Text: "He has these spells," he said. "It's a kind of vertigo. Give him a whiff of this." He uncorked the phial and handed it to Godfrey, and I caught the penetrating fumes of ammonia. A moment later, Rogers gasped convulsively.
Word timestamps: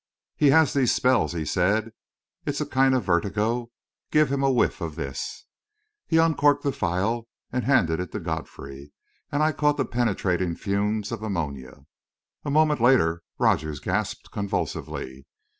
"He 0.35 0.49
has 0.49 0.73
these 0.73 0.91
spells," 0.91 1.33
he 1.33 1.45
said. 1.45 1.91
"It's 2.43 2.59
a 2.59 2.65
kind 2.65 2.95
of 2.95 3.03
vertigo. 3.03 3.69
Give 4.09 4.31
him 4.31 4.41
a 4.41 4.49
whiff 4.49 4.81
of 4.81 4.95
this." 4.95 5.45
He 6.07 6.17
uncorked 6.17 6.63
the 6.63 6.71
phial 6.71 7.27
and 7.51 7.65
handed 7.65 7.99
it 7.99 8.11
to 8.13 8.19
Godfrey, 8.19 8.93
and 9.31 9.43
I 9.43 9.51
caught 9.51 9.77
the 9.77 9.85
penetrating 9.85 10.55
fumes 10.55 11.11
of 11.11 11.21
ammonia. 11.21 11.85
A 12.43 12.49
moment 12.49 12.81
later, 12.81 13.21
Rogers 13.37 13.79
gasped 13.79 14.31
convulsively. 14.31 15.27